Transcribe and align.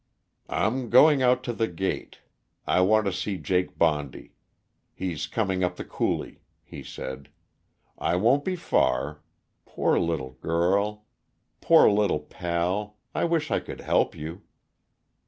"I'm 0.49 0.89
going 0.89 1.21
out 1.21 1.43
to 1.43 1.53
the 1.53 1.67
gate 1.67 2.21
I 2.65 2.81
want 2.81 3.05
to 3.05 3.13
see 3.13 3.37
Jake 3.37 3.77
Bondy. 3.77 4.33
He's 4.95 5.27
coming 5.27 5.63
up 5.63 5.75
the 5.75 5.83
coulee," 5.83 6.41
he 6.63 6.81
said. 6.81 7.29
"I 7.99 8.15
won't 8.15 8.43
be 8.43 8.55
far. 8.55 9.21
Poor 9.63 9.99
little 9.99 10.31
girl 10.31 11.05
poor 11.61 11.87
little 11.87 12.21
pal, 12.21 12.97
I 13.13 13.25
wish 13.25 13.51
I 13.51 13.59
could 13.59 13.81
help 13.81 14.15
you." 14.15 14.41